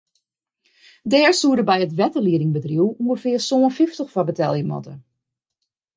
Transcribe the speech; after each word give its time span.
Dêr 1.11 1.31
soed 1.35 1.59
er 1.61 1.67
by 1.69 1.79
it 1.85 1.97
wetterliedingbedriuw 1.99 2.87
ûngefear 3.01 3.41
sân 3.47 3.73
fyftich 3.77 4.11
foar 4.13 4.27
betelje 4.27 4.63
moatte. 4.69 4.93